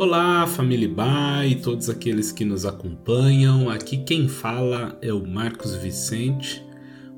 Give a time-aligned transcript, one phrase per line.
[0.00, 3.68] Olá, família Ba e todos aqueles que nos acompanham.
[3.68, 6.64] Aqui quem fala é o Marcos Vicente.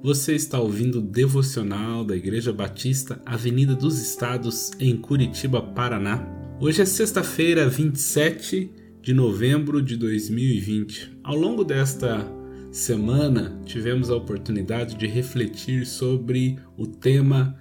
[0.03, 6.27] Você está ouvindo o devocional da Igreja Batista Avenida dos Estados em Curitiba, Paraná.
[6.59, 8.73] Hoje é sexta-feira, 27
[9.03, 11.19] de novembro de 2020.
[11.23, 12.27] Ao longo desta
[12.73, 17.55] semana, tivemos a oportunidade de refletir sobre o tema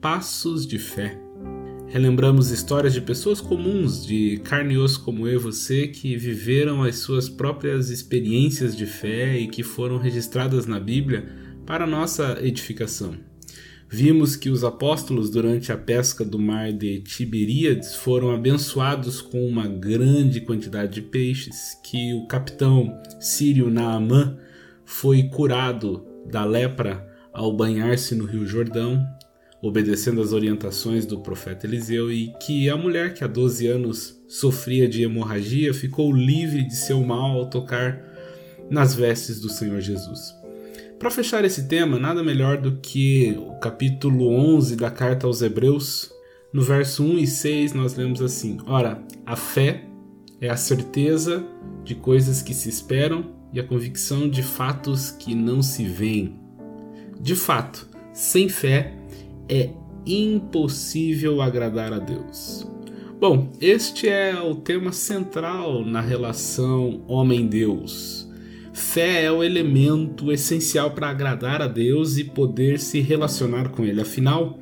[0.00, 1.25] Passos de Fé.
[1.88, 6.82] Relembramos histórias de pessoas comuns, de carne e osso como eu e você, que viveram
[6.82, 11.28] as suas próprias experiências de fé e que foram registradas na Bíblia
[11.64, 13.14] para nossa edificação.
[13.88, 19.68] Vimos que os apóstolos, durante a pesca do mar de Tiberíades, foram abençoados com uma
[19.68, 24.36] grande quantidade de peixes, que o capitão sírio Naamã
[24.84, 29.06] foi curado da lepra ao banhar-se no Rio Jordão
[29.66, 34.88] obedecendo às orientações do profeta Eliseu, e que a mulher que há 12 anos sofria
[34.88, 38.02] de hemorragia ficou livre de seu mal ao tocar
[38.70, 40.34] nas vestes do Senhor Jesus.
[40.98, 46.10] Para fechar esse tema, nada melhor do que o capítulo 11 da carta aos Hebreus.
[46.52, 49.84] No verso 1 e 6 nós lemos assim: Ora, a fé
[50.40, 51.44] é a certeza
[51.84, 56.40] de coisas que se esperam e a convicção de fatos que não se veem.
[57.20, 58.94] De fato, sem fé
[59.48, 59.70] é
[60.06, 62.66] impossível agradar a Deus.
[63.18, 68.30] Bom, este é o tema central na relação homem-deus.
[68.72, 74.02] Fé é o elemento essencial para agradar a Deus e poder se relacionar com Ele.
[74.02, 74.60] Afinal,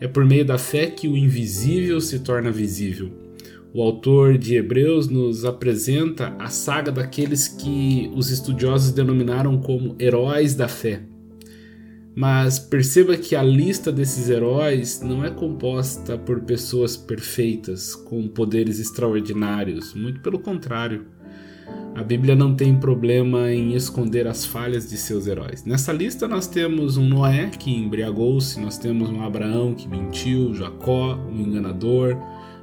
[0.00, 3.12] é por meio da fé que o invisível se torna visível.
[3.72, 10.54] O autor de Hebreus nos apresenta a saga daqueles que os estudiosos denominaram como heróis
[10.54, 11.02] da fé.
[12.14, 18.80] Mas perceba que a lista desses heróis não é composta por pessoas perfeitas, com poderes
[18.80, 21.06] extraordinários, muito pelo contrário.
[21.94, 25.64] A Bíblia não tem problema em esconder as falhas de seus heróis.
[25.64, 31.16] Nessa lista nós temos um Noé que embriagou-se, nós temos um Abraão que mentiu, Jacó,
[31.16, 32.16] um enganador,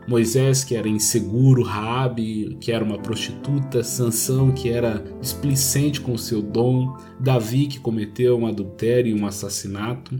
[0.07, 6.41] Moisés, que era inseguro, Raabe, que era uma prostituta, Sansão, que era displicente com seu
[6.41, 10.17] dom, Davi, que cometeu um adultério e um assassinato.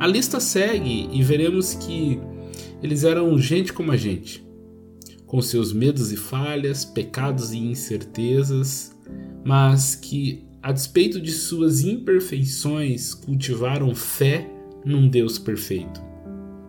[0.00, 2.18] A lista segue e veremos que
[2.82, 4.44] eles eram gente como a gente,
[5.26, 8.94] com seus medos e falhas, pecados e incertezas,
[9.44, 14.50] mas que, a despeito de suas imperfeições, cultivaram fé
[14.84, 16.13] num Deus perfeito.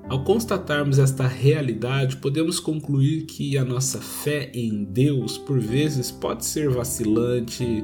[0.07, 6.45] Ao constatarmos esta realidade, podemos concluir que a nossa fé em Deus, por vezes, pode
[6.45, 7.83] ser vacilante,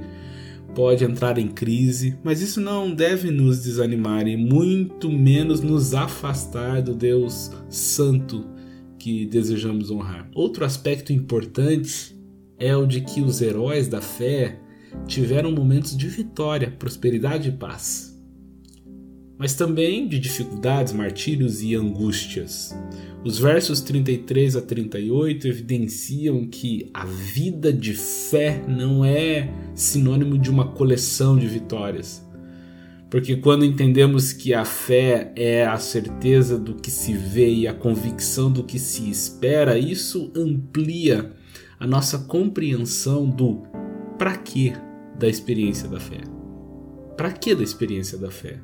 [0.76, 6.84] pode entrar em crise, mas isso não deve nos desanimar e muito menos nos afastar
[6.84, 8.46] do Deus Santo
[9.00, 10.30] que desejamos honrar.
[10.36, 12.16] Outro aspecto importante
[12.60, 14.60] é o de que os heróis da fé
[15.08, 18.11] tiveram momentos de vitória, prosperidade e paz
[19.42, 22.78] mas também de dificuldades, martírios e angústias.
[23.26, 30.52] Os versos 33 a 38 evidenciam que a vida de fé não é sinônimo de
[30.52, 32.24] uma coleção de vitórias.
[33.10, 37.74] Porque quando entendemos que a fé é a certeza do que se vê e a
[37.74, 41.34] convicção do que se espera, isso amplia
[41.80, 43.64] a nossa compreensão do
[44.20, 44.72] para que
[45.18, 46.22] da experiência da fé.
[47.18, 48.60] Para que da experiência da fé?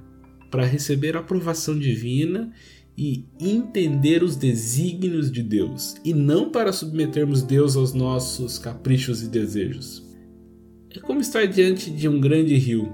[0.50, 2.52] Para receber a aprovação divina
[2.98, 9.28] e entender os desígnios de Deus, e não para submetermos Deus aos nossos caprichos e
[9.28, 10.04] desejos.
[10.90, 12.92] É como estar diante de um grande rio.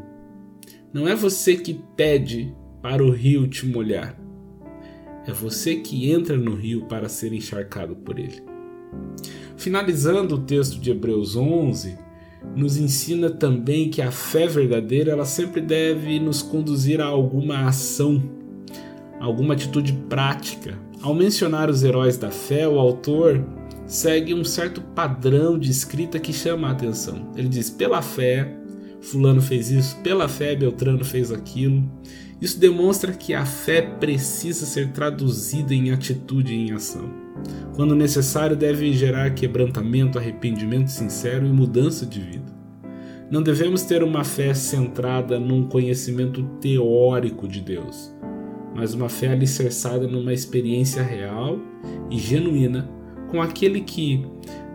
[0.92, 4.20] Não é você que pede para o rio te molhar.
[5.26, 8.44] É você que entra no rio para ser encharcado por ele.
[9.56, 11.98] Finalizando o texto de Hebreus 11,
[12.56, 18.22] nos ensina também que a fé verdadeira ela sempre deve nos conduzir a alguma ação,
[19.20, 20.78] alguma atitude prática.
[21.02, 23.44] Ao mencionar os heróis da fé, o autor
[23.86, 27.32] segue um certo padrão de escrita que chama a atenção.
[27.36, 28.56] Ele diz: pela fé,
[29.02, 31.84] Fulano fez isso, pela fé, Beltrano fez aquilo.
[32.44, 37.10] Isso demonstra que a fé precisa ser traduzida em atitude e em ação.
[37.74, 42.54] Quando necessário, deve gerar quebrantamento, arrependimento sincero e mudança de vida.
[43.32, 48.14] Não devemos ter uma fé centrada num conhecimento teórico de Deus,
[48.76, 51.58] mas uma fé alicerçada numa experiência real
[52.12, 52.90] e genuína
[53.32, 54.28] com aquele que,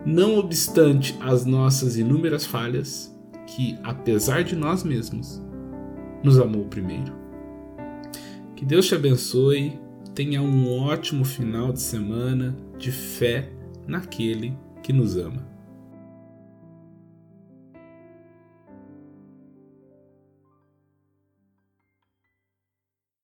[0.03, 5.39] não obstante as nossas inúmeras falhas, que apesar de nós mesmos,
[6.23, 7.28] nos amou primeiro.
[8.59, 9.79] Que Deus te abençoe
[10.13, 13.49] tenha um ótimo final de semana de fé
[13.87, 14.53] naquele
[14.83, 15.47] que nos ama.